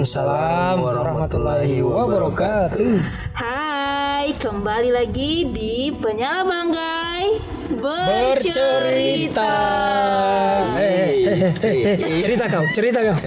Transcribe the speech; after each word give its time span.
Waalaikumsalam 0.00 0.80
warahmatullahi 0.80 1.84
wabarakatuh. 1.84 3.04
Hai, 3.36 4.32
kembali 4.32 4.96
lagi 4.96 5.44
di 5.52 5.92
Penyala 5.92 6.40
Banggai 6.40 7.36
Bercerita. 7.76 9.52
Eh, 10.80 11.52
eh, 11.52 11.52
eh, 11.52 12.16
cerita 12.24 12.48
kau, 12.48 12.64
cerita 12.72 13.04
kau. 13.12 13.18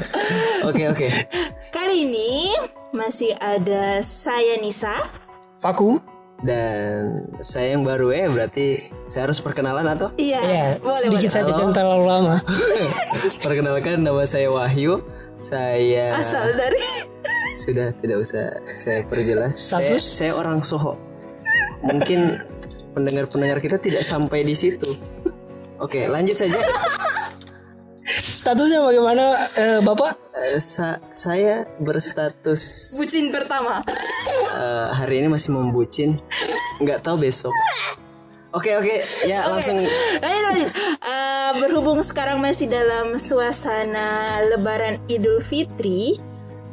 Oke 0.65 0.89
oke. 0.89 1.29
Kali 1.69 2.09
ini 2.09 2.57
masih 2.89 3.37
ada 3.37 4.01
saya 4.01 4.57
Nisa. 4.57 4.97
Vakum. 5.61 6.01
Dan 6.41 7.29
saya 7.45 7.77
yang 7.77 7.85
baru 7.85 8.09
ya 8.17 8.33
berarti 8.33 8.89
saya 9.05 9.29
harus 9.29 9.37
perkenalan 9.45 9.93
atau? 9.93 10.09
Iya, 10.17 10.41
Ya, 10.41 10.65
boleh, 10.81 11.05
sedikit 11.05 11.29
boleh. 11.29 11.37
saja 11.37 11.51
jangan 11.53 11.71
terlalu 11.77 12.05
lama. 12.09 12.35
Perkenalkan 13.45 14.01
nama 14.01 14.25
saya 14.25 14.49
Wahyu. 14.49 15.05
Saya 15.43 16.15
Asal 16.15 16.55
dari 16.55 16.79
sudah 17.67 17.91
tidak 17.99 18.17
usah 18.17 18.63
saya 18.71 19.03
perjelas. 19.03 19.53
Status? 19.53 19.99
Saya, 19.99 20.31
saya 20.31 20.31
orang 20.33 20.63
Soho. 20.63 20.95
Mungkin 21.83 22.39
pendengar-pendengar 22.95 23.59
kita 23.59 23.75
tidak 23.75 24.01
sampai 24.01 24.41
di 24.41 24.55
situ. 24.55 24.95
Oke, 25.77 26.07
lanjut 26.07 26.39
saja. 26.39 26.55
Statusnya 28.07 28.79
bagaimana, 28.79 29.51
eh, 29.51 29.79
Bapak? 29.79 30.15
Eh, 30.33 30.59
sa- 30.59 31.03
saya 31.11 31.67
berstatus 31.77 32.95
bucin 32.95 33.27
pertama. 33.29 33.83
eh, 34.53 34.87
hari 34.93 35.19
ini 35.19 35.27
masih 35.27 35.51
membucin. 35.51 36.19
Nggak 36.79 37.03
tahu 37.03 37.19
besok. 37.19 37.51
Oke 38.53 38.69
oke, 38.77 39.01
ya 39.25 39.49
langsung 39.49 39.81
Lanjut, 40.21 40.43
lanjut. 40.45 40.69
Berhubung 41.53 42.01
sekarang 42.01 42.41
masih 42.41 42.65
dalam 42.65 43.21
suasana 43.21 44.41
Lebaran 44.49 44.97
Idul 45.05 45.37
Fitri, 45.39 46.17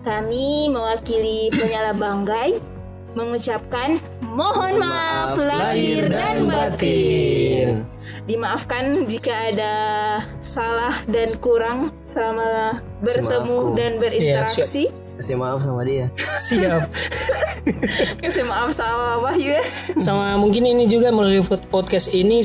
kami 0.00 0.73
mewakili 0.73 1.53
Penyala 1.53 1.92
Banggai 1.92 2.56
mengucapkan 3.12 3.98
mohon 4.23 4.78
maaf, 4.78 5.36
lahir 5.36 6.08
dan 6.08 6.47
batin. 6.47 7.69
Dimaafkan 8.25 9.05
jika 9.05 9.53
ada 9.53 9.75
salah 10.39 11.03
dan 11.11 11.34
kurang 11.42 11.91
selama 12.06 12.78
bertemu 13.03 13.56
maafku. 13.58 13.75
dan 13.75 13.92
berinteraksi. 13.98 14.86
kasih 15.20 15.36
maaf 15.36 15.61
sama 15.61 15.83
dia. 15.84 16.08
Siap. 16.48 16.89
Kasih 18.23 18.45
maaf 18.48 18.73
sama 18.73 19.20
Wahyu 19.20 19.53
ya. 19.53 19.64
Sama 20.01 20.39
mungkin 20.41 20.64
ini 20.64 20.89
juga 20.89 21.12
melalui 21.12 21.45
pod- 21.45 21.67
podcast 21.69 22.14
ini 22.14 22.41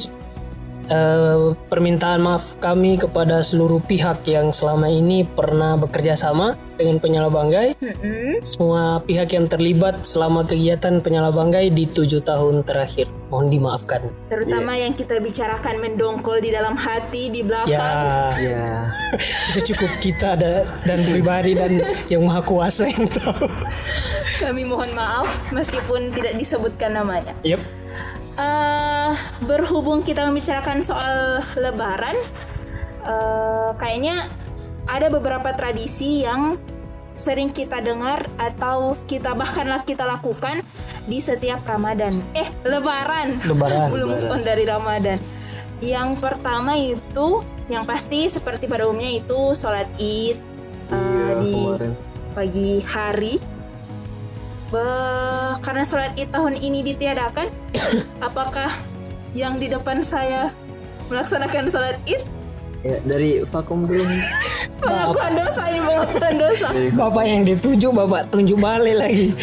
eh, 0.88 1.54
permintaan 1.68 2.22
maaf 2.22 2.58
kami 2.58 2.98
kepada 2.98 3.42
seluruh 3.42 3.82
pihak 3.84 4.26
yang 4.26 4.50
selama 4.50 4.88
ini 4.88 5.26
pernah 5.26 5.76
bekerja 5.76 6.14
sama 6.14 6.58
dengan 6.76 7.00
Penyala 7.00 7.32
Banggai. 7.32 7.76
Mm-mm. 7.80 8.44
Semua 8.44 9.00
pihak 9.00 9.32
yang 9.32 9.48
terlibat 9.48 10.04
selama 10.04 10.44
kegiatan 10.44 11.00
Penyala 11.00 11.32
Banggai 11.32 11.72
di 11.72 11.88
tujuh 11.88 12.20
tahun 12.22 12.68
terakhir. 12.68 13.08
Mohon 13.32 13.48
dimaafkan. 13.50 14.02
Terutama 14.30 14.78
yang 14.78 14.94
kita 14.94 15.18
bicarakan 15.18 15.82
mendongkol 15.82 16.40
di 16.40 16.54
dalam 16.54 16.78
hati, 16.78 17.34
di 17.34 17.42
belakang. 17.42 17.72
Ya, 17.72 17.92
Ya, 18.36 18.68
itu 19.50 19.74
cukup 19.74 19.92
kita 20.00 20.36
da- 20.38 20.68
dan 20.84 21.02
pribadi 21.08 21.56
dan 21.56 21.82
yang 22.12 22.28
maha 22.28 22.44
kuasa 22.44 22.86
yang 22.86 23.08
tahu. 23.10 23.48
Kami 24.42 24.68
mohon 24.68 24.92
maaf 24.94 25.30
meskipun 25.50 26.12
tidak 26.12 26.36
disebutkan 26.36 26.92
namanya. 26.94 27.34
Yep. 27.42 27.85
Eh 28.36 29.12
berhubung 29.48 30.04
kita 30.04 30.28
membicarakan 30.28 30.84
soal 30.84 31.42
Lebaran, 31.56 32.18
eh 33.08 33.70
kayaknya 33.80 34.28
ada 34.86 35.08
beberapa 35.10 35.56
tradisi 35.56 36.28
yang 36.28 36.60
sering 37.16 37.48
kita 37.48 37.80
dengar 37.80 38.28
atau 38.36 39.00
kita 39.08 39.32
bahkanlah 39.32 39.88
kita 39.88 40.04
lakukan 40.04 40.62
di 41.08 41.24
setiap 41.24 41.64
Ramadan. 41.64 42.20
Eh, 42.36 42.48
Lebaran. 42.68 43.40
Lebaran. 43.48 43.88
Belum 43.96 44.08
move 44.12 44.28
on 44.28 44.44
dari 44.44 44.68
Ramadan. 44.68 45.18
Yang 45.80 46.10
pertama 46.20 46.76
itu, 46.76 47.44
yang 47.72 47.88
pasti 47.88 48.28
seperti 48.28 48.68
pada 48.68 48.84
umumnya 48.88 49.16
itu 49.24 49.56
sholat 49.56 49.88
Id 49.96 50.38
eh, 50.92 50.94
iya 50.94 51.30
di 51.40 51.52
kemarin. 51.56 51.92
pagi 52.36 52.72
hari. 52.84 53.36
Be- 54.70 55.56
karena 55.62 55.84
sholat 55.86 56.18
id 56.18 56.34
tahun 56.34 56.58
ini 56.58 56.82
ditiadakan, 56.82 57.48
apakah 58.24 58.72
yang 59.36 59.60
di 59.60 59.68
depan 59.68 60.00
saya 60.00 60.52
melaksanakan 61.12 61.68
sholat 61.70 61.98
id? 62.08 62.24
Ya, 62.86 63.02
dari 63.02 63.42
vakum 63.50 63.90
dulu. 63.90 64.06
Pengakuan 64.82 65.34
dosa 65.34 65.64
ini 65.72 65.80
pengakuan 65.82 66.36
dosa. 66.38 66.68
Bapak 66.94 67.26
yang 67.26 67.42
dituju, 67.48 67.88
Bapak 67.90 68.30
tunjuk 68.30 68.62
balik 68.62 68.96
lagi. 69.02 69.34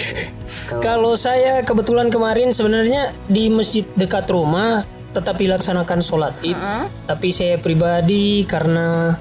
Kalau 0.79 1.19
saya 1.19 1.65
kebetulan 1.67 2.13
kemarin 2.13 2.55
sebenarnya 2.55 3.11
di 3.27 3.51
masjid 3.51 3.83
dekat 3.99 4.31
rumah 4.31 4.87
tetap 5.13 5.37
dilaksanakan 5.41 6.01
sholat 6.01 6.35
id. 6.45 6.55
Heeh. 6.55 6.85
Tapi 7.09 7.29
saya 7.35 7.55
pribadi 7.59 8.47
karena 8.47 9.17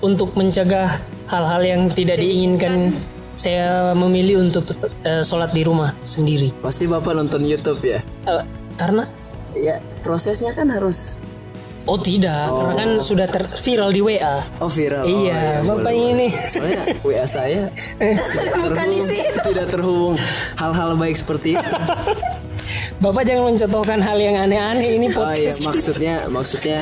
untuk 0.00 0.36
mencegah 0.36 1.00
hal-hal 1.28 1.62
yang 1.62 1.82
tidak 1.94 2.20
diinginkan, 2.20 3.00
saya 3.40 3.68
memilih 3.92 4.36
untuk 4.42 4.68
eh, 5.00 5.22
sholat 5.22 5.50
di 5.50 5.64
rumah 5.64 5.96
sendiri. 6.04 6.52
Pasti 6.54 6.84
bapak 6.84 7.14
nonton 7.14 7.40
YouTube 7.42 7.80
ya? 7.82 8.04
Eh, 8.26 8.44
karena 8.76 9.08
Ya 9.50 9.80
prosesnya 9.98 10.52
kan 10.52 10.68
harus. 10.68 11.18
oh 11.82 11.98
tidak, 11.98 12.46
karena 12.46 12.74
kan 12.76 12.90
sudah 13.00 13.26
ter 13.26 13.50
viral 13.58 13.90
di 13.90 13.98
WA. 13.98 14.46
Oh 14.60 14.68
viral. 14.68 15.02
Oh, 15.02 15.10
iya, 15.24 15.58
Bapak 15.58 15.90
boleh, 15.90 16.12
ini. 16.12 16.28
Soalnya 16.30 16.82
WA 17.02 17.24
saya 17.24 17.66
Bukan 18.62 18.78
terhubung- 18.78 18.94
isi 19.02 19.16
itu. 19.18 19.40
tidak 19.48 19.66
terhubung 19.66 20.14
hal-hal 20.54 20.94
baik 20.94 21.16
seperti 21.16 21.58
itu. 21.58 21.72
Bapak 23.00 23.24
jangan 23.24 23.50
mencontohkan 23.50 23.98
hal 23.98 24.18
yang 24.20 24.36
aneh-aneh 24.38 24.86
ini 24.92 25.08
Oh 25.08 25.24
iya 25.32 25.50
podcast. 25.50 25.58
maksudnya 25.64 26.14
maksudnya 26.28 26.78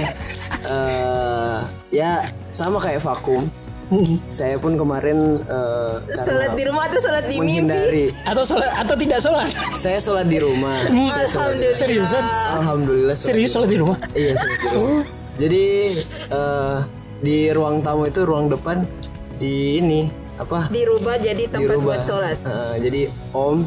eh 0.67 1.59
ya 1.89 2.13
sama 2.51 2.77
kayak 2.77 3.01
vakum. 3.01 3.47
Saya 4.31 4.57
pun 4.57 4.75
kemarin 4.75 5.41
eh, 5.41 5.95
karena 6.03 6.23
Sholat 6.23 6.51
di 6.53 6.63
rumah 6.65 6.83
atau 6.85 6.99
sholat 6.99 7.25
di 7.25 7.37
mimpi? 7.39 8.05
atau 8.23 8.43
sholat 8.43 8.71
atau 8.77 8.95
tidak 8.95 9.19
sholat 9.19 9.49
Saya 9.75 9.99
sholat 9.99 10.27
di 10.27 10.39
rumah. 10.39 10.85
Alhamdulillah. 10.89 11.73
seriusan 11.73 12.25
Alhamdulillah. 12.55 13.15
sholat 13.15 13.29
serius 13.29 13.51
sholat 13.51 13.69
di 13.69 13.79
rumah 13.79 13.99
Iya 14.13 14.33
sholat 14.35 14.59
di 14.59 14.69
rumah. 14.71 15.03
Jadi 15.39 15.65
eh, 16.29 16.77
di 17.19 17.37
ruang 17.51 17.77
tamu 17.81 18.03
itu 18.05 18.21
ruang 18.23 18.47
depan 18.47 18.85
di 19.37 19.79
ini 19.79 20.01
apa? 20.37 20.67
Dirubah 20.69 21.17
jadi 21.17 21.43
tempat 21.47 21.63
dirubah. 21.65 21.85
buat 21.89 22.01
sholat. 22.01 22.37
Heeh, 22.39 22.73
jadi 22.81 23.01
om, 23.33 23.67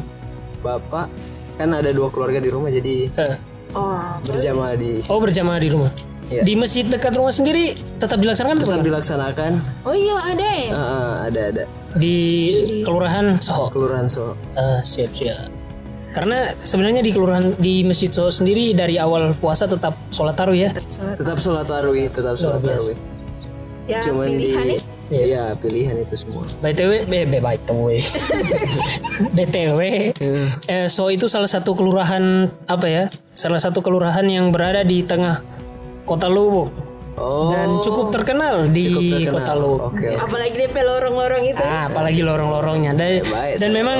bapak 0.58 1.08
kan 1.54 1.68
ada 1.70 1.90
dua 1.90 2.08
keluarga 2.08 2.38
di 2.38 2.48
rumah 2.48 2.68
jadi 2.68 3.08
Eh, 3.12 3.36
Oh, 3.72 4.20
berjamaah 4.22 4.76
di 4.76 5.00
oh 5.02 5.16
berjamaah 5.16 5.56
di 5.56 5.68
rumah 5.68 5.88
Iya. 6.32 6.42
di 6.48 6.54
masjid 6.56 6.84
dekat 6.88 7.12
rumah 7.12 7.34
sendiri 7.34 7.76
tetap 8.00 8.16
dilaksanakan 8.16 8.56
tetap 8.64 8.80
bukan? 8.80 8.88
dilaksanakan. 8.88 9.52
oh 9.84 9.92
iya 9.92 10.16
ada 10.24 10.48
ya? 10.48 10.70
Heeh, 10.72 11.12
ada 11.28 11.40
ada 11.52 11.64
di 11.92 12.16
kelurahan 12.88 13.36
Soho 13.44 13.68
kelurahan 13.68 14.08
so. 14.08 14.32
Eh, 14.56 14.80
siap 14.88 15.12
siap 15.12 15.52
karena 16.12 16.52
sebenarnya 16.60 17.00
di 17.00 17.12
kelurahan 17.12 17.56
di 17.56 17.84
masjid 17.84 18.12
Soho 18.12 18.28
sendiri 18.28 18.72
dari 18.72 18.96
awal 19.00 19.32
puasa 19.36 19.64
tetap 19.64 19.96
sholat 20.12 20.36
taruh 20.36 20.52
ya. 20.52 20.68
Tetap 21.16 21.40
sholat 21.40 21.64
tarawih, 21.64 22.12
tetap 22.12 22.36
sholat 22.36 22.60
tarawih. 22.60 22.96
Ya, 23.88 23.98
Cuman 24.04 24.36
di 24.36 24.52
ya. 25.10 25.24
ya 25.26 25.44
pilihan 25.58 25.98
itu 26.00 26.14
semua. 26.24 26.44
btw 26.64 27.04
be, 27.04 27.26
be 27.28 27.38
btw 27.42 27.88
btw 29.36 29.80
eh, 30.70 30.86
so 30.88 31.10
itu 31.12 31.26
salah 31.28 31.50
satu 31.50 31.76
kelurahan 31.76 32.48
apa 32.64 32.86
ya 32.88 33.04
salah 33.34 33.60
satu 33.60 33.84
kelurahan 33.84 34.24
yang 34.24 34.54
berada 34.54 34.86
di 34.86 35.04
tengah 35.04 35.42
kota 36.04 36.26
Lubuk 36.26 36.70
Oh. 37.12 37.52
dan 37.52 37.76
cukup 37.84 38.08
terkenal 38.08 38.72
di 38.72 38.88
cukup 38.88 39.02
terkenal. 39.04 39.32
kota 39.36 39.52
Lubuk 39.52 39.80
Oke. 39.92 40.08
oke. 40.08 40.16
Apalagi 40.16 40.54
DP 40.56 40.76
lorong-lorong 40.80 41.44
itu. 41.44 41.60
Ah, 41.60 41.84
apalagi 41.86 42.20
lorong-lorongnya 42.24 42.92
dan, 42.96 43.10
baik, 43.22 43.54
dan 43.60 43.70
memang 43.70 43.98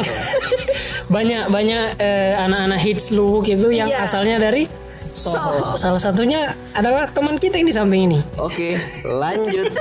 banyak 1.15 1.45
banyak 1.47 1.85
eh, 2.01 2.33
anak-anak 2.35 2.81
hits 2.81 3.13
Lubuk 3.13 3.45
itu 3.47 3.69
yang 3.69 3.87
Iya. 3.87 4.09
asalnya 4.09 4.41
dari 4.41 4.65
Soho. 4.93 5.73
Salah 5.75 5.97
satunya 5.97 6.53
adalah 6.73 7.09
teman 7.09 7.37
kita 7.37 7.57
yang 7.57 7.69
di 7.69 7.75
samping 7.75 8.03
ini. 8.09 8.21
Oke, 8.37 8.77
lanjut. 9.03 9.69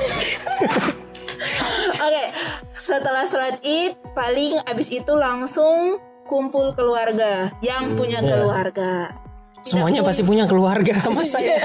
Oke, 2.01 2.23
setelah 2.73 3.23
sholat 3.25 3.59
id, 3.61 3.95
paling 4.11 4.59
abis 4.65 4.87
itu 4.89 5.13
langsung 5.13 5.99
kumpul 6.25 6.71
keluarga 6.73 7.51
yang 7.59 7.95
punya 7.95 8.19
keluarga. 8.19 9.11
Semuanya 9.61 10.01
pasti 10.01 10.21
punya 10.21 10.45
keluarga 10.45 10.93
masa 11.13 11.37
ya. 11.37 11.61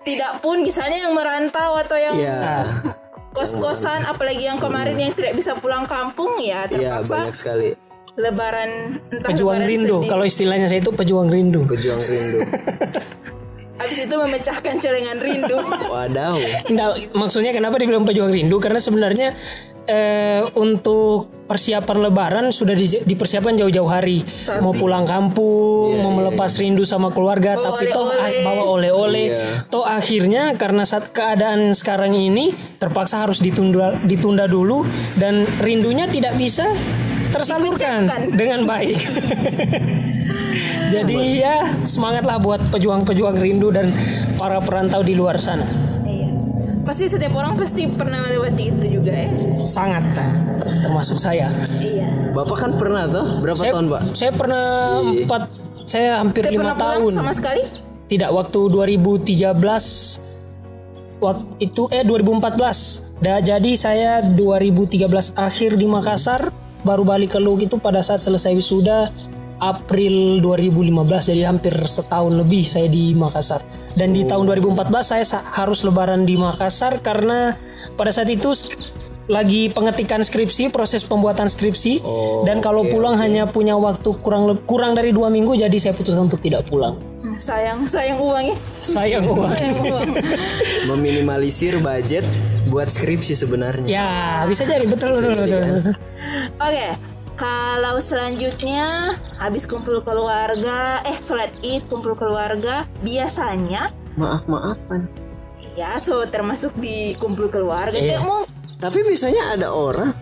Tidak 0.00 0.32
pun 0.40 0.64
misalnya 0.64 1.06
yang 1.06 1.12
merantau 1.12 1.76
atau 1.76 1.94
yang 1.94 2.16
Ya, 2.16 2.66
kos-kosan, 3.30 4.02
apalagi 4.02 4.42
yang 4.42 4.58
kemarin 4.58 4.96
yang 4.96 5.12
tidak 5.14 5.36
bisa 5.36 5.54
pulang 5.54 5.86
kampung 5.86 6.40
ya 6.40 6.66
iya 6.66 6.98
terpaksa 6.98 7.14
banyak 7.16 7.36
sekali. 7.36 7.68
lebaran 8.18 8.70
entah 9.06 9.30
Pejuang 9.30 9.62
lebaran 9.62 9.70
rindu. 9.70 9.96
sedih. 10.02 10.10
Kalau 10.10 10.24
istilahnya 10.26 10.66
saya 10.66 10.80
itu 10.82 10.90
pejuang 10.90 11.28
rindu. 11.30 11.62
Pejuang 11.64 12.00
rindu. 12.00 12.38
Habis 13.80 13.98
itu 14.04 14.12
memecahkan 14.12 14.74
celengan 14.76 15.16
rindu. 15.16 15.56
Wadaw. 15.88 16.36
Nggak, 16.68 16.90
maksudnya 17.16 17.54
kenapa 17.54 17.80
dibilang 17.80 18.04
pejuang 18.04 18.28
rindu? 18.28 18.60
Karena 18.60 18.76
sebenarnya 18.76 19.32
eh, 19.90 20.46
untuk 20.54 21.40
persiapan 21.50 21.98
Lebaran 22.06 22.46
sudah 22.54 22.78
di- 22.78 23.02
dipersiapkan 23.02 23.58
jauh-jauh 23.58 23.90
hari. 23.90 24.22
Mau 24.62 24.70
pulang 24.70 25.02
kampung, 25.02 25.98
mau 25.98 26.14
melepas 26.14 26.54
rindu 26.62 26.86
sama 26.86 27.10
keluarga, 27.10 27.58
Bawa 27.58 27.74
tapi 27.74 27.90
toh 27.90 28.06
ah, 28.06 28.30
bawa 28.46 28.64
oleh-oleh. 28.78 29.26
Iya. 29.34 29.42
Toh 29.66 29.82
akhirnya 29.82 30.54
karena 30.54 30.86
saat 30.86 31.10
keadaan 31.10 31.74
sekarang 31.74 32.14
ini 32.14 32.54
terpaksa 32.78 33.26
harus 33.26 33.42
ditunda 33.42 33.98
ditunda 34.06 34.46
dulu 34.46 34.86
dan 35.18 35.42
rindunya 35.58 36.06
tidak 36.06 36.38
bisa 36.38 36.70
tersalurkan 37.34 38.06
Dipecahkan. 38.06 38.22
dengan 38.38 38.60
baik. 38.70 38.98
Jadi 40.94 41.42
ya 41.42 41.66
semangatlah 41.86 42.38
buat 42.42 42.60
pejuang-pejuang 42.70 43.38
rindu 43.38 43.70
dan 43.74 43.90
para 44.38 44.62
perantau 44.62 45.02
di 45.02 45.18
luar 45.18 45.38
sana. 45.38 45.89
Pasti 46.90 47.06
setiap 47.06 47.38
orang 47.38 47.54
pasti 47.54 47.86
pernah 47.86 48.18
melewati 48.18 48.66
itu 48.66 48.98
juga 48.98 49.14
ya. 49.14 49.30
Sangat, 49.62 50.10
sangat. 50.10 50.42
termasuk 50.82 51.22
saya. 51.22 51.46
Iya. 51.78 52.34
Bapak 52.34 52.66
kan 52.66 52.70
pernah 52.74 53.06
tuh 53.06 53.38
berapa 53.38 53.62
Saya, 53.62 53.72
tahun, 53.78 53.86
Pak? 53.94 54.02
saya 54.18 54.32
pernah 54.34 54.64
Iya. 54.98 55.22
empat, 55.22 55.42
saya 55.86 56.10
hampir 56.18 56.42
Tidak 56.50 56.58
lima 56.58 56.74
tahun. 56.74 57.10
sama 57.14 57.30
sekali? 57.30 57.62
Tidak 58.10 58.26
waktu 58.34 58.60
2013 58.74 60.18
waktu 61.22 61.46
itu 61.62 61.86
eh 61.94 62.02
2014. 62.02 63.06
Da, 63.22 63.38
jadi 63.38 63.70
saya 63.78 64.26
2013 64.26 65.30
akhir 65.38 65.78
di 65.78 65.86
Makassar 65.86 66.50
baru 66.82 67.06
balik 67.06 67.38
ke 67.38 67.38
Lugu 67.38 67.70
itu 67.70 67.78
pada 67.78 68.02
saat 68.02 68.18
selesai 68.18 68.50
wisuda 68.50 69.14
April 69.60 70.40
2015 70.40 70.90
jadi 71.28 71.42
hampir 71.46 71.76
setahun 71.78 72.32
lebih 72.34 72.62
saya 72.62 72.86
di 72.86 73.12
Makassar 73.12 73.60
dan 73.92 74.10
di 74.10 74.24
tahun 74.24 74.48
2014 74.48 74.88
saya 75.04 75.22
sa- 75.22 75.44
harus 75.54 75.80
lebaran 75.80 76.24
di 76.24 76.34
Makassar 76.34 76.98
karena 76.98 77.54
pada 77.92 78.08
saat 78.08 78.26
itu 78.26 78.50
lagi 79.26 79.68
pengetikan 79.68 80.18
skripsi 80.18 80.68
proses 80.68 81.04
pembuatan 81.04 81.46
skripsi 81.46 82.00
Oh, 82.00 82.42
dan 82.42 82.58
kalau 82.58 82.82
oke, 82.82 82.90
pulang 82.90 83.14
hanya 83.14 83.46
punya 83.46 83.76
waktu 83.76 84.10
kurang 84.18 84.48
kurang 84.64 84.92
dari 84.92 85.12
dua 85.12 85.28
minggu 85.28 85.54
jadi 85.54 85.76
saya 85.76 85.92
putuskan 85.92 86.26
untuk 86.26 86.40
tidak 86.40 86.64
pulang 86.64 86.98
Hmm, 87.20 87.36
Sayang, 87.36 87.84
sayang 87.84 88.16
uangnya. 88.16 88.56
sayang 88.72 89.22
uang 89.22 89.52
Sayang 89.54 89.76
uang. 89.82 90.08
Meminimalisir 90.88 91.76
budget 91.78 92.24
buat 92.66 92.88
skripsi 92.88 93.36
sebenarnya. 93.36 93.84
Ya, 93.86 94.08
bisa 94.44 94.64
jadi 94.64 94.88
betul 94.88 95.12
betul 95.12 95.36
betul. 95.36 95.60
kan? 95.60 95.74
Oke, 96.58 96.86
kalau 97.40 97.96
selanjutnya 97.96 99.16
habis 99.40 99.64
kumpul 99.64 100.04
keluarga, 100.04 101.00
eh 101.08 101.16
sholat 101.24 101.48
id 101.64 101.88
kumpul 101.88 102.12
keluarga, 102.12 102.84
biasanya 103.00 103.88
Maaf 104.20 104.44
maafan. 104.44 105.08
ya 105.72 105.96
so 105.96 106.20
termasuk 106.28 106.76
di 106.76 107.16
kumpul 107.16 107.48
keluarga. 107.48 107.96
Iya. 107.96 108.20
Kayak 108.20 108.22
mau 108.28 108.44
Tapi 108.76 108.98
biasanya 109.04 109.56
ada 109.56 109.72
orang 109.72 110.12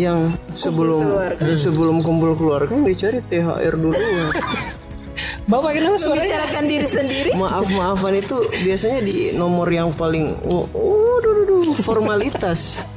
yang 0.00 0.40
sebelum 0.56 1.12
keluarga. 1.12 1.44
sebelum 1.60 1.96
kumpul 2.00 2.32
keluarga 2.32 2.72
dicari 2.72 3.20
THR 3.28 3.74
dulu. 3.76 3.92
Bapak 5.52 5.76
kenapa 5.76 5.96
suaranya? 6.00 6.24
membicarakan 6.24 6.64
diri 6.64 6.88
sendiri. 6.88 7.30
Maaf 7.42 7.68
maafan 7.68 8.16
itu 8.16 8.36
biasanya 8.64 9.00
di 9.04 9.16
nomor 9.36 9.68
yang 9.68 9.92
paling 9.92 10.40
oh, 10.48 10.64
oh 10.72 11.20
duh, 11.20 11.32
duh, 11.44 11.60
duh, 11.68 11.76
formalitas. 11.84 12.88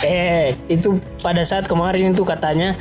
Eh, 0.00 0.56
itu 0.66 0.88
pada 1.18 1.42
saat 1.42 1.64
kemarin 1.64 2.12
itu 2.12 2.22
katanya 2.22 2.76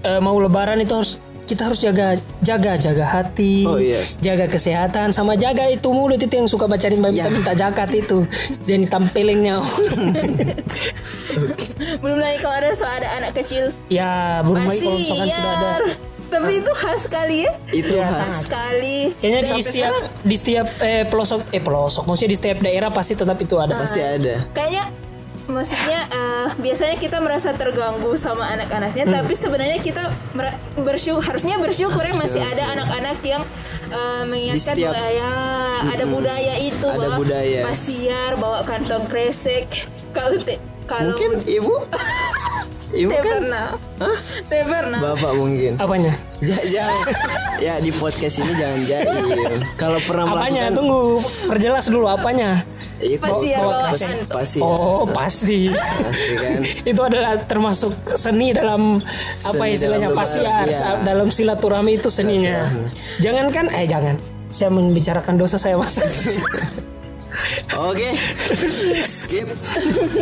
eh, 0.00 0.18
mau 0.18 0.36
lebaran 0.36 0.78
itu 0.78 0.92
harus 0.92 1.12
kita 1.42 1.64
harus 1.64 1.80
jaga 1.80 2.14
jaga 2.38 2.76
jaga 2.76 3.04
hati, 3.04 3.64
Oh, 3.64 3.80
yes. 3.80 4.20
jaga 4.20 4.44
kesehatan 4.46 5.10
sama 5.10 5.32
jaga 5.34 5.64
itu 5.66 5.88
mulut 5.88 6.16
itu 6.16 6.28
yang 6.30 6.44
suka 6.44 6.66
bacain 6.66 6.92
minta 6.94 7.08
Ya. 7.18 7.24
minta 7.26 7.52
zakat 7.52 7.88
itu 7.90 8.28
dan 8.62 8.84
ditampilin 8.84 9.48
Belum 11.98 12.18
lagi 12.18 12.36
kalau 12.38 12.52
ada 12.54 12.68
so 12.72 12.84
ada 12.84 13.08
anak 13.14 13.32
kecil. 13.34 13.72
ya 13.88 14.44
belum 14.44 14.60
lagi 14.60 14.80
kalau 14.82 14.98
misalkan 14.98 15.26
sudah 15.26 15.52
ada. 15.54 15.72
Tapi 16.28 16.60
itu 16.60 16.72
khas 16.76 17.00
sekali 17.08 17.36
ya. 17.40 17.52
Itu 17.72 17.94
Ya, 17.96 18.12
khas. 18.12 18.44
Sekali. 18.44 19.16
kayaknya 19.16 19.40
di 19.48 19.62
setiap 19.62 19.92
di 20.20 20.36
setiap 20.36 20.66
eh, 20.78 21.08
pelosok 21.08 21.48
eh 21.48 21.62
pelosok 21.62 22.04
maksudnya 22.04 22.28
di 22.28 22.38
setiap 22.38 22.58
daerah 22.60 22.92
pasti 22.92 23.16
tetap 23.16 23.40
itu 23.40 23.56
ada 23.56 23.72
Pasti 23.74 24.00
ada. 24.00 24.44
Kayaknya 24.52 24.84
maksudnya 25.48 26.04
eh, 26.06 26.46
biasanya 26.54 26.96
kita 26.96 27.18
merasa 27.18 27.50
terganggu 27.52 28.12
sama 28.14 28.44
anak-anaknya 28.50 29.04
Hmm. 29.04 29.14
tapi 29.14 29.32
sebenarnya 29.32 29.78
kita 29.78 30.02
mer- 30.30 30.54
bersyukur 30.76 31.24
harusnya 31.24 31.56
bersyukur 31.56 32.00
ya 32.00 32.12
masih 32.12 32.40
ada 32.42 32.68
anak-anak 32.70 33.18
yang 33.22 33.42
eh, 33.88 34.22
mengingatkan 34.22 34.76
setiap- 34.76 34.92
bahwa 34.92 35.08
ya 35.10 35.32
ada 35.88 36.04
budaya 36.04 36.54
itu 36.58 36.84
Ada 36.86 36.98
bahwa 36.98 37.16
budaya. 37.16 37.60
pasiar 37.64 38.30
bawa 38.36 38.60
kantong 38.62 39.08
kresek. 39.08 39.88
Kalau 40.10 40.36
te- 40.38 40.60
kalau 40.84 41.10
Mungkin 41.10 41.30
ibu? 41.44 41.74
Ibu 42.88 43.10
Teh 43.10 43.20
kan? 43.20 43.32
pernah. 43.38 43.66
Hah? 43.98 44.16
Pernah. 44.48 45.00
Bapak 45.02 45.32
mungkin. 45.34 45.76
Apanya? 45.76 46.16
Ja- 46.40 46.64
jangan 46.66 46.96
ya 47.58 47.74
di 47.76 47.92
podcast 47.92 48.40
ini 48.40 48.52
jangan 48.54 48.80
jaim 48.82 49.60
kalau 49.80 50.00
pernah 50.00 50.24
apanya? 50.24 50.72
Melakukan 50.72 50.72
tunggu. 50.72 51.20
Perjelas 51.44 51.84
dulu 51.86 52.06
apanya 52.06 52.64
itu 52.98 53.22
Pasiar 53.22 53.62
bawa 53.62 53.94
pas- 53.94 54.02
kantong. 54.02 54.30
pasti. 54.34 54.58
Oh 54.58 55.02
pasti. 55.06 55.60
Pasti 55.70 56.32
kan. 56.34 56.60
Itu 56.90 57.00
adalah 57.06 57.38
termasuk 57.38 57.94
seni 58.10 58.50
dalam 58.50 58.98
apa 59.46 59.62
Seni 59.62 59.74
istilahnya 59.78 60.10
dalam 60.10 60.18
pasiar 60.18 60.66
iya. 60.66 60.98
dalam 61.06 61.28
silaturahmi 61.30 61.94
itu 61.94 62.10
seninya. 62.10 62.74
Jangankan 63.22 63.70
eh 63.70 63.86
jangan. 63.86 64.18
Saya 64.50 64.74
membicarakan 64.74 65.38
dosa 65.38 65.56
saya 65.60 65.78
mas. 65.78 65.94
Oke. 67.78 68.18
Skip. 69.06 69.46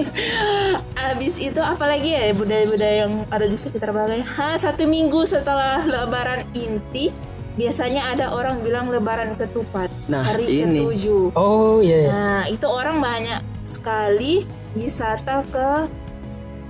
Abis 1.09 1.41
itu 1.41 1.61
apalagi 1.63 2.13
ya 2.13 2.29
budaya-budaya 2.37 3.09
yang 3.09 3.25
ada 3.33 3.47
di 3.49 3.57
sekitar 3.57 3.91
Balai? 3.91 4.21
Ha, 4.21 4.61
satu 4.61 4.85
minggu 4.85 5.25
setelah 5.25 5.81
Lebaran 5.89 6.45
inti, 6.53 7.09
biasanya 7.57 8.13
ada 8.13 8.27
orang 8.31 8.61
bilang 8.61 8.93
Lebaran 8.93 9.35
ketupat, 9.35 9.89
Nah, 10.07 10.23
hari 10.23 10.45
ini. 10.63 10.85
ketujuh. 10.85 11.33
oh 11.33 11.81
iya 11.81 11.99
iya. 12.05 12.11
Nah, 12.13 12.43
itu 12.47 12.67
orang 12.69 13.01
banyak 13.01 13.41
sekali 13.65 14.45
wisata 14.77 15.43
ke 15.49 15.69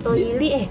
Toili 0.01 0.65
eh. 0.65 0.67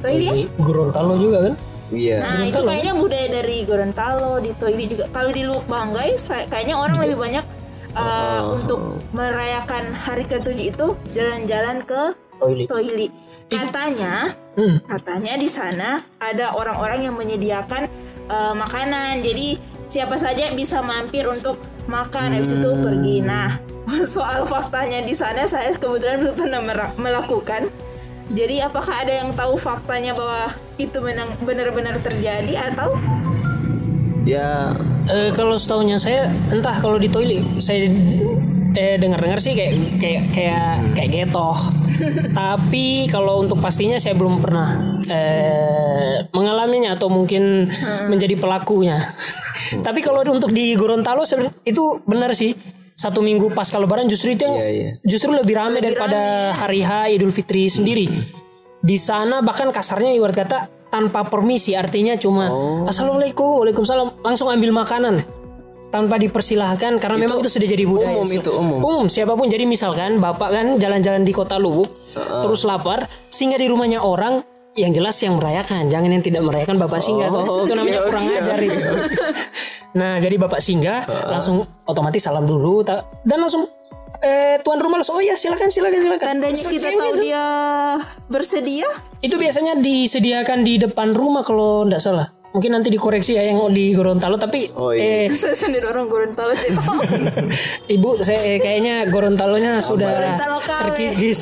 Toili 0.00 0.26
eh? 0.26 0.46
Gorontalo 0.56 1.20
juga 1.20 1.38
kan 1.44 1.54
iya 1.88 2.20
Nah, 2.20 2.40
itu 2.44 2.60
kayaknya 2.60 2.94
budaya 2.96 3.26
dari 3.28 3.56
Gorontalo, 3.64 4.32
di 4.40 4.50
Toili 4.56 4.84
juga. 4.86 5.04
Kalau 5.08 5.30
di 5.30 5.42
Lubuk 5.44 5.66
Banggai, 5.66 6.16
saya- 6.16 6.48
kayaknya 6.48 6.76
orang 6.76 6.96
lebih 7.00 7.16
banyak 7.16 7.44
uh, 7.92 8.56
untuk 8.56 8.80
merayakan 9.12 9.92
hari 9.92 10.24
ketujuh 10.24 10.72
itu 10.72 10.86
jalan-jalan 11.12 11.84
ke 11.84 12.00
toilet 12.38 12.68
Toili. 12.68 13.08
Katanya, 13.48 14.36
hmm. 14.56 14.84
katanya 14.84 15.34
di 15.36 15.48
sana 15.48 15.96
ada 16.20 16.52
orang-orang 16.52 17.08
yang 17.08 17.16
menyediakan 17.16 17.88
uh, 18.28 18.54
makanan. 18.54 19.24
Jadi 19.24 19.58
siapa 19.88 20.16
saja 20.20 20.52
bisa 20.54 20.84
mampir 20.84 21.26
untuk 21.28 21.58
makan 21.88 22.36
habis 22.36 22.52
itu 22.52 22.70
pergi. 22.78 23.16
Nah, 23.24 23.60
soal 24.14 24.44
faktanya 24.44 25.02
di 25.02 25.16
sana 25.16 25.48
saya 25.48 25.74
kebetulan 25.76 26.22
belum 26.22 26.34
pernah 26.36 26.60
melakukan. 26.96 27.72
Jadi 28.28 28.60
apakah 28.60 29.08
ada 29.08 29.24
yang 29.24 29.32
tahu 29.32 29.56
faktanya 29.56 30.12
bahwa 30.12 30.52
itu 30.76 31.00
benar-benar 31.40 31.96
terjadi 32.04 32.70
atau 32.70 32.92
ya 34.28 34.76
Eh, 35.08 35.32
kalau 35.32 35.56
setahunya 35.56 35.96
saya 35.96 36.28
entah 36.52 36.76
kalau 36.84 37.00
di 37.00 37.08
toilet 37.08 37.40
saya 37.64 37.88
eh 38.78 38.94
dengar-dengar 38.94 39.42
sih 39.42 39.58
kayak 39.58 39.98
kayak 39.98 40.24
kayak 40.30 40.70
kayak 40.94 41.10
getoh. 41.10 41.58
Tapi 42.30 43.10
kalau 43.10 43.42
untuk 43.42 43.58
pastinya 43.58 43.98
saya 43.98 44.14
belum 44.14 44.38
pernah 44.38 45.02
eh 45.10 46.30
mengalaminya 46.30 46.94
atau 46.94 47.10
mungkin 47.10 47.74
menjadi 48.06 48.38
pelakunya. 48.38 49.18
Tapi 49.82 49.98
kalau 49.98 50.22
untuk 50.30 50.54
di 50.54 50.78
Gorontalo 50.78 51.26
itu 51.66 51.98
benar 52.06 52.38
sih. 52.38 52.54
Satu 52.98 53.22
minggu 53.22 53.54
pasca 53.54 53.78
lebaran 53.78 54.10
justru 54.10 54.34
itu 54.34 54.42
yang 54.42 54.58
Iya, 54.58 54.68
iya. 54.74 54.90
justru 55.06 55.30
lebih 55.30 55.54
ramai 55.54 55.78
daripada 55.78 56.50
hari 56.50 56.82
H 56.82 57.14
Idul 57.14 57.30
Fitri 57.30 57.70
sendiri. 57.70 58.10
Di 58.82 58.98
sana 58.98 59.38
bahkan 59.38 59.70
kasarnya 59.70 60.18
ibarat 60.18 60.34
kata 60.34 60.58
tanpa 60.90 61.28
permisi 61.28 61.78
artinya 61.78 62.18
cuma 62.18 62.48
assalamualaikum 62.88 63.60
waalaikumsalam 63.62 64.24
langsung 64.24 64.48
ambil 64.48 64.72
makanan 64.72 65.20
tanpa 65.88 66.20
dipersilahkan 66.20 67.00
karena 67.00 67.16
memang 67.24 67.40
itu 67.40 67.48
sudah 67.48 67.68
jadi 67.68 67.84
budaya 67.88 68.12
umum 68.20 68.28
itu, 68.28 68.50
umum. 68.52 68.78
umum 68.84 69.06
siapa 69.08 69.32
pun. 69.34 69.48
Jadi 69.48 69.64
misalkan 69.64 70.20
bapak 70.20 70.48
kan 70.52 70.66
jalan-jalan 70.76 71.24
di 71.24 71.32
kota 71.32 71.56
Lubuk 71.56 71.92
terus 72.14 72.64
lapar 72.68 73.08
singgah 73.32 73.60
di 73.60 73.66
rumahnya 73.68 74.04
orang 74.04 74.44
yang 74.78 74.94
jelas 74.94 75.18
yang 75.24 75.34
merayakan 75.34 75.90
jangan 75.90 76.10
yang 76.12 76.22
tidak 76.22 76.42
merayakan 76.44 76.76
bapak 76.78 77.00
singgah. 77.02 77.32
Oh, 77.32 77.66
itu 77.66 77.74
namanya 77.74 78.00
kurang 78.06 78.24
oke, 78.28 78.36
ajar 78.38 78.58
itu. 78.62 78.80
Nah 79.96 80.20
jadi 80.20 80.36
bapak 80.36 80.60
singgah 80.60 81.08
langsung 81.08 81.64
otomatis 81.88 82.20
salam 82.20 82.44
dulu 82.44 82.84
dan 82.84 83.38
langsung 83.40 83.66
eh 84.18 84.58
tuan 84.66 84.82
rumah 84.82 84.98
langsung 85.00 85.16
oh 85.16 85.24
ya 85.24 85.34
silakan 85.34 85.72
silakan 85.72 86.00
silakan. 86.04 86.26
Tandanya 86.38 86.62
kita 86.62 86.88
tahu 86.92 87.16
gitu. 87.16 87.22
dia 87.24 87.44
bersedia? 88.28 88.88
itu 89.18 89.34
biasanya 89.34 89.74
disediakan 89.78 90.62
di 90.62 90.78
depan 90.78 91.10
rumah 91.16 91.42
kalau 91.42 91.82
nggak 91.88 91.98
salah 91.98 92.30
mungkin 92.58 92.70
nanti 92.72 92.90
dikoreksi 92.90 93.32
ya 93.32 93.46
yang 93.46 93.70
di 93.70 93.94
Gorontalo 93.94 94.34
tapi 94.34 94.66
Oh, 94.72 94.90
iya. 94.90 95.30
eh 95.30 95.32
Saya 95.32 95.54
sendiri 95.54 95.86
orang 95.86 96.06
Gorontalo 96.06 96.50
sih. 96.52 96.74
ibu 97.94 98.18
saya 98.18 98.38
eh, 98.44 98.58
kayaknya 98.58 99.06
Gorontalonya 99.06 99.78
sudah 99.78 100.10
Gorontalo 100.10 100.58
KW. 100.58 100.80
terkikis 100.84 101.40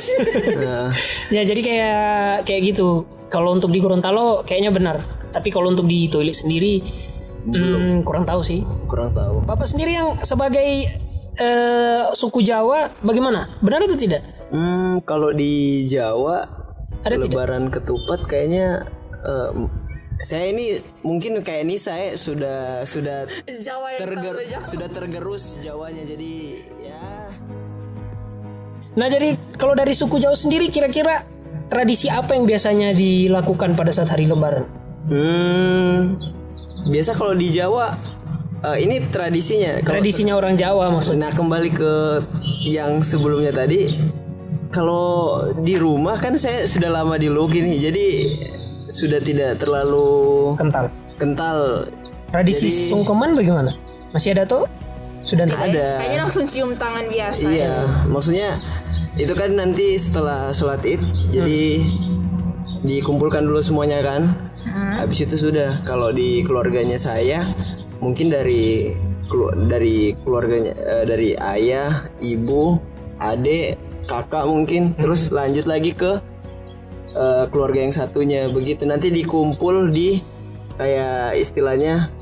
ya 1.35 1.43
jadi 1.43 1.61
kayak 1.61 2.05
kayak 2.45 2.63
gitu 2.69 3.03
kalau 3.27 3.51
untuk 3.51 3.71
di 3.71 3.79
Gorontalo 3.79 4.43
kayaknya 4.43 4.71
benar 4.71 4.97
tapi 5.29 5.49
kalau 5.49 5.69
untuk 5.69 5.85
di 5.85 6.07
toilet 6.07 6.35
sendiri 6.35 6.85
hmm, 7.45 8.03
kurang 8.03 8.23
tahu 8.23 8.41
sih 8.41 8.61
kurang 8.85 9.11
tahu. 9.11 9.41
bapak 9.43 9.65
sendiri 9.65 9.93
yang 9.95 10.21
sebagai 10.21 10.87
eh, 11.35 12.03
suku 12.13 12.41
Jawa 12.41 12.93
bagaimana 13.01 13.57
benar 13.59 13.81
itu 13.83 13.97
tidak 13.99 14.23
Hmm, 14.47 15.03
kalau 15.03 15.33
di 15.33 15.83
Jawa 15.85 16.47
Ada 17.03 17.19
tidak? 17.19 17.27
lebaran 17.29 17.65
ketupat 17.67 18.21
kayaknya 18.25 18.87
eh, 19.21 19.51
saya 20.21 20.49
ini 20.53 20.81
mungkin 21.05 21.45
kayak 21.45 21.63
ini 21.69 21.77
saya 21.77 22.17
sudah 22.17 22.83
sudah 22.89 23.29
Jawa 23.61 23.97
yang 23.97 24.01
terger 24.01 24.37
jauh. 24.49 24.65
sudah 24.65 24.89
tergerus 24.89 25.61
Jawanya 25.61 26.03
jadi 26.09 26.35
ya. 26.81 27.05
Nah 28.97 29.07
jadi 29.13 29.37
kalau 29.61 29.77
dari 29.77 29.93
suku 29.93 30.17
Jawa 30.17 30.33
sendiri 30.33 30.73
kira-kira 30.73 31.29
tradisi 31.69 32.09
apa 32.09 32.33
yang 32.33 32.49
biasanya 32.49 32.97
dilakukan 32.97 33.77
pada 33.77 33.93
saat 33.93 34.09
hari 34.09 34.25
Lebaran? 34.25 34.65
Hmm 35.07 36.17
biasa 36.87 37.19
kalau 37.19 37.35
di 37.35 37.51
Jawa 37.51 37.99
eh, 38.63 38.79
ini 38.87 39.11
tradisinya. 39.11 39.83
Kalau 39.83 39.99
tradisinya 39.99 40.35
orang 40.39 40.55
Jawa 40.55 40.89
maksudnya? 40.95 41.29
Nah 41.29 41.33
kembali 41.35 41.71
ke 41.75 41.93
yang 42.67 43.03
sebelumnya 43.03 43.53
tadi, 43.53 43.95
kalau 44.71 45.43
di 45.61 45.75
rumah 45.77 46.19
kan 46.23 46.39
saya 46.39 46.65
sudah 46.67 46.91
lama 46.91 47.19
di 47.19 47.29
Luck 47.31 47.55
ini, 47.55 47.79
jadi 47.83 48.07
sudah 48.87 49.19
tidak 49.19 49.59
terlalu 49.59 50.55
kental 50.57 50.87
kental. 51.17 51.59
tradisi 52.29 52.69
sungkeman 52.87 53.35
bagaimana 53.35 53.73
masih 54.11 54.33
ada 54.33 54.45
tuh 54.45 54.65
sudah 55.27 55.43
nggak 55.43 55.59
Ada, 55.75 55.89
Kayaknya 55.99 56.19
langsung 56.23 56.47
cium 56.47 56.71
tangan 56.79 57.11
biasa. 57.11 57.51
iya. 57.51 57.75
Maksudnya 58.07 58.63
itu 59.19 59.35
kan 59.35 59.59
nanti 59.59 59.99
setelah 59.99 60.55
sholat 60.55 60.87
id, 60.87 61.03
jadi 61.35 61.83
dikumpulkan 62.87 63.43
dulu 63.43 63.59
semuanya 63.59 64.07
kan. 64.07 64.31
Habis 64.67 65.27
itu 65.27 65.51
sudah. 65.51 65.83
Kalau 65.83 66.15
di 66.15 66.47
keluarganya 66.47 66.95
saya, 66.95 67.43
mungkin 67.99 68.31
dari 68.31 68.95
kelu- 69.27 69.67
dari 69.67 70.15
keluarganya 70.21 70.79
eh, 70.79 71.05
dari 71.07 71.35
ayah, 71.35 72.07
ibu, 72.19 72.79
adik, 73.19 73.79
kakak 74.07 74.47
mungkin, 74.47 74.95
terus 74.95 75.31
lanjut 75.31 75.67
lagi 75.67 75.91
ke 75.91 76.23
eh, 77.17 77.45
keluarga 77.49 77.81
yang 77.81 77.91
satunya. 77.91 78.47
Begitu. 78.47 78.85
Nanti 78.85 79.09
dikumpul 79.11 79.89
di 79.89 80.21
kayak 80.77 81.35
istilahnya 81.35 82.13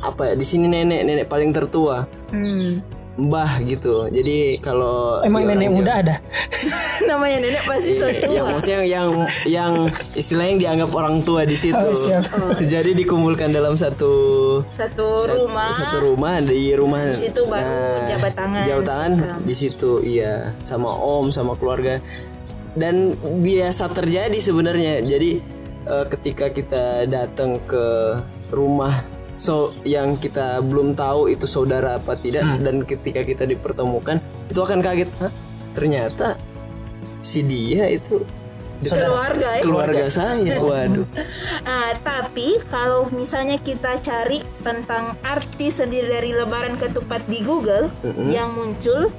apa 0.00 0.32
ya 0.32 0.34
di 0.34 0.42
sini 0.42 0.66
nenek 0.66 1.04
nenek 1.04 1.26
paling 1.28 1.52
tertua. 1.52 2.08
Hmm. 2.32 2.80
mbah 3.12 3.60
gitu. 3.60 4.08
Jadi 4.08 4.56
kalau 4.58 5.20
emang 5.20 5.44
nenek 5.44 5.68
Jawa- 5.68 5.76
muda 5.76 5.92
ada? 6.00 6.16
Namanya 7.12 7.44
nenek 7.44 7.60
pasti 7.68 7.92
so 7.92 8.08
yang 8.08 8.24
tua. 8.24 8.44
maksudnya 8.48 8.80
yang 8.82 9.08
yang 9.44 9.72
istilahnya 10.16 10.48
yang 10.48 10.60
dianggap 10.64 10.90
orang 10.96 11.20
tua 11.20 11.44
di 11.44 11.52
situ. 11.52 11.76
Oh, 11.76 12.56
jadi 12.72 12.96
dikumpulkan 12.96 13.52
dalam 13.52 13.76
satu 13.76 14.12
Satu 14.72 15.28
rumah. 15.28 15.68
satu 15.76 16.08
rumah 16.08 16.40
di 16.40 16.72
rumah. 16.72 17.12
Di 17.12 17.28
situ 17.28 17.44
baru 17.44 17.68
jabat 18.08 18.32
tangan, 18.32 18.62
jabat 18.64 18.84
tangan 18.88 19.12
salam. 19.12 19.40
di 19.44 19.54
situ 19.54 19.90
iya. 20.00 20.56
Sama 20.64 20.88
om 20.88 21.28
sama 21.28 21.52
keluarga 21.52 22.00
dan 22.74 23.14
biasa 23.42 23.90
terjadi 23.90 24.38
sebenarnya. 24.38 25.00
Jadi 25.00 25.30
eh, 25.84 26.04
ketika 26.08 26.48
kita 26.48 27.06
datang 27.06 27.58
ke 27.64 27.84
rumah 28.48 29.02
so 29.36 29.74
yang 29.82 30.14
kita 30.14 30.62
belum 30.62 30.94
tahu 30.94 31.26
itu 31.26 31.44
saudara 31.44 31.98
apa 31.98 32.14
tidak 32.14 32.44
Hmm. 32.46 32.62
dan 32.62 32.76
ketika 32.84 33.26
kita 33.26 33.42
dipertemukan 33.44 34.20
itu 34.48 34.60
akan 34.60 34.78
kaget. 34.78 35.10
Hah? 35.18 35.32
ternyata 35.72 36.36
si 37.24 37.40
dia 37.40 37.88
itu 37.88 38.20
Keluarga 38.82 39.56
ya. 39.56 39.62
keluarga 39.62 40.06
saya. 40.10 40.58
Waduh. 40.58 41.06
Nah, 41.62 41.94
tapi 42.10 42.58
kalau 42.66 43.06
misalnya 43.14 43.54
kita 43.54 44.02
cari 44.02 44.42
tentang 44.58 45.14
arti 45.22 45.70
sendiri 45.70 46.10
dari 46.10 46.34
Lebaran 46.34 46.74
Ketupat 46.74 47.22
di 47.30 47.46
Google 47.46 47.94
yang 48.26 48.58
muncul 48.58 49.14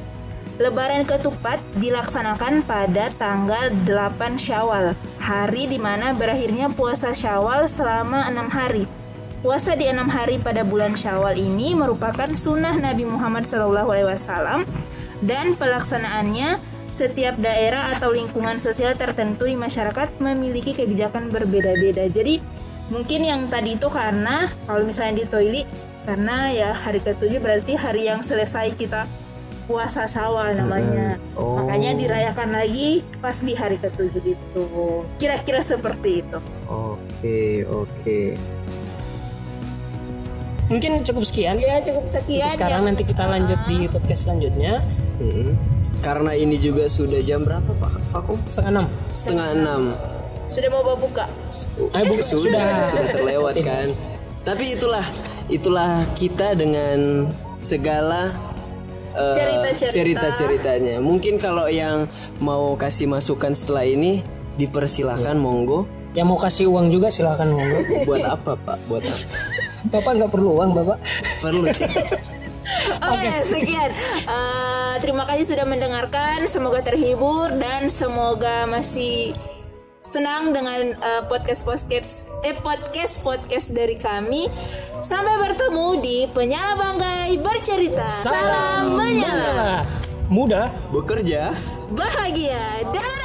Lebaran 0.61 1.01
Ketupat 1.09 1.57
dilaksanakan 1.81 2.61
pada 2.69 3.09
tanggal 3.17 3.73
8 3.89 4.37
Syawal, 4.37 4.93
hari 5.17 5.65
di 5.65 5.81
mana 5.81 6.13
berakhirnya 6.13 6.69
puasa 6.69 7.09
Syawal 7.09 7.65
selama 7.65 8.29
enam 8.29 8.53
hari. 8.53 8.85
Puasa 9.41 9.73
di 9.73 9.89
enam 9.89 10.05
hari 10.13 10.37
pada 10.37 10.61
bulan 10.61 10.93
Syawal 10.93 11.41
ini 11.41 11.73
merupakan 11.73 12.29
sunnah 12.37 12.77
Nabi 12.77 13.01
Muhammad 13.01 13.49
SAW 13.49 14.61
dan 15.25 15.57
pelaksanaannya 15.57 16.61
setiap 16.93 17.33
daerah 17.41 17.89
atau 17.97 18.13
lingkungan 18.13 18.61
sosial 18.61 18.93
tertentu 18.93 19.49
di 19.49 19.57
masyarakat 19.57 20.21
memiliki 20.21 20.77
kebijakan 20.77 21.33
berbeda-beda. 21.33 22.05
Jadi 22.13 22.37
mungkin 22.93 23.25
yang 23.25 23.49
tadi 23.49 23.73
itu 23.73 23.89
karena 23.89 24.53
kalau 24.69 24.85
misalnya 24.85 25.25
di 25.25 25.25
toilet 25.25 25.65
karena 26.05 26.53
ya 26.53 26.69
hari 26.77 27.01
ketujuh 27.01 27.41
berarti 27.41 27.73
hari 27.73 28.05
yang 28.05 28.21
selesai 28.21 28.77
kita 28.77 29.09
puasa 29.63 30.03
Syawal 30.03 30.55
namanya. 30.55 31.15
Oh. 31.33 31.55
Makanya 31.57 31.95
dirayakan 31.95 32.51
lagi 32.51 33.01
pas 33.17 33.39
di 33.39 33.53
hari 33.53 33.77
ketujuh 33.77 34.23
itu. 34.23 34.63
Kira-kira 35.15 35.59
seperti 35.59 36.21
itu. 36.21 36.39
oke 36.65 37.39
oke 37.69 38.19
mungkin 40.67 41.03
cukup 41.03 41.23
sekian 41.23 41.59
Ya 41.59 41.77
cukup 41.83 42.07
sekian 42.07 42.49
sekarang 42.49 42.81
ya. 42.81 42.87
nanti 42.89 43.03
kita 43.03 43.23
lanjut 43.27 43.59
di 43.67 43.85
podcast 43.87 44.25
selanjutnya 44.25 44.81
Mm-mm. 45.19 45.53
karena 46.01 46.33
ini 46.33 46.57
juga 46.57 46.87
sudah 46.87 47.21
jam 47.21 47.43
berapa 47.43 47.67
pak 47.77 47.91
Fakum 48.09 48.39
setengah 48.47 48.71
enam 48.73 48.85
setengah 49.11 49.47
enam 49.53 49.83
Sudah 50.43 50.67
mau 50.67 50.83
buka. 50.99 51.23
Ayo, 51.95 52.03
Bu, 52.03 52.19
sudah 52.19 52.35
sudah 52.35 52.67
sudah 52.83 53.05
terlewat 53.11 53.55
kan 53.63 53.95
tapi 54.43 54.75
itulah 54.75 55.05
itulah 55.47 56.03
kita 56.19 56.51
dengan 56.51 57.31
segala 57.63 58.35
eh, 59.13 59.33
Cerita-cerita. 59.33 59.93
cerita-ceritanya. 59.93 60.95
Mungkin 60.99 61.37
kalau 61.37 61.69
yang 61.69 62.09
mau 62.41 62.73
kasih 62.75 63.07
masukan 63.09 63.53
setelah 63.53 63.85
ini 63.85 64.25
dipersilahkan 64.57 65.37
monggo. 65.37 65.85
Yang 66.13 66.27
mau 66.29 66.37
kasih 66.37 66.65
uang 66.69 66.93
juga 66.93 67.09
silahkan 67.09 67.49
monggo. 67.49 67.79
Buat 68.09 68.25
apa 68.25 68.51
pak? 68.57 68.77
Buat 68.85 69.03
apa? 69.05 69.25
Bapak 69.83 70.11
nggak 70.15 70.31
perlu 70.31 70.49
uang 70.57 70.71
bapak? 70.77 70.97
Perlu 71.41 71.67
sih. 71.73 71.89
Oke, 73.13 73.33
sekian. 73.45 73.91
Eh, 74.23 74.93
terima 75.03 75.27
kasih 75.27 75.55
sudah 75.55 75.65
mendengarkan. 75.67 76.47
Semoga 76.47 76.79
terhibur 76.81 77.51
dan 77.59 77.91
semoga 77.91 78.63
masih 78.65 79.35
senang 80.03 80.51
dengan 80.51 80.91
eh, 80.99 81.21
podcast 81.31 81.63
podcast 81.63 82.27
eh 82.43 82.53
podcast 82.59 83.23
podcast 83.23 83.71
dari 83.71 83.95
kami. 83.95 84.51
Sampai 84.99 85.39
bertemu 85.39 85.87
di 86.03 86.17
Penyala 86.27 86.75
Banggai 86.75 87.39
bercerita. 87.39 88.07
Salam 88.07 88.99
menyala. 88.99 89.87
mudah 90.27 90.71
bekerja 90.91 91.55
Bahagia. 91.95 92.83
Dadah. 92.91 93.22